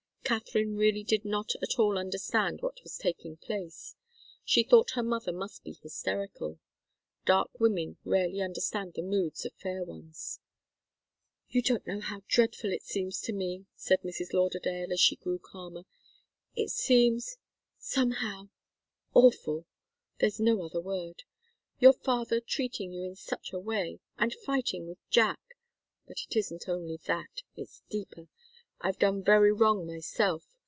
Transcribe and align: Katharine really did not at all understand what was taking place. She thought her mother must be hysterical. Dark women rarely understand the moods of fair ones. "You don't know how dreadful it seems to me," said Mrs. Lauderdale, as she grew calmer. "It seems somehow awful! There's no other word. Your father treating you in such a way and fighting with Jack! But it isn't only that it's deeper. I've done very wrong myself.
Katharine 0.23 0.77
really 0.77 1.03
did 1.03 1.25
not 1.25 1.51
at 1.61 1.77
all 1.77 1.97
understand 1.97 2.61
what 2.61 2.81
was 2.83 2.97
taking 2.97 3.35
place. 3.35 3.95
She 4.45 4.63
thought 4.63 4.91
her 4.91 5.03
mother 5.03 5.33
must 5.33 5.61
be 5.65 5.73
hysterical. 5.73 6.57
Dark 7.25 7.59
women 7.59 7.97
rarely 8.05 8.39
understand 8.39 8.93
the 8.93 9.01
moods 9.01 9.43
of 9.45 9.51
fair 9.55 9.83
ones. 9.83 10.39
"You 11.49 11.61
don't 11.61 11.85
know 11.85 11.99
how 11.99 12.21
dreadful 12.29 12.71
it 12.71 12.83
seems 12.83 13.19
to 13.23 13.33
me," 13.33 13.65
said 13.75 14.03
Mrs. 14.03 14.31
Lauderdale, 14.31 14.93
as 14.93 15.01
she 15.01 15.17
grew 15.17 15.37
calmer. 15.37 15.83
"It 16.55 16.69
seems 16.69 17.35
somehow 17.77 18.47
awful! 19.13 19.65
There's 20.21 20.39
no 20.39 20.63
other 20.63 20.79
word. 20.79 21.23
Your 21.79 21.91
father 21.93 22.39
treating 22.39 22.93
you 22.93 23.03
in 23.03 23.17
such 23.17 23.51
a 23.51 23.59
way 23.59 23.99
and 24.17 24.33
fighting 24.33 24.87
with 24.87 24.99
Jack! 25.09 25.57
But 26.07 26.19
it 26.25 26.37
isn't 26.37 26.69
only 26.69 27.01
that 27.05 27.41
it's 27.57 27.83
deeper. 27.89 28.29
I've 28.83 28.97
done 28.97 29.23
very 29.23 29.53
wrong 29.53 29.85
myself. 29.85 30.57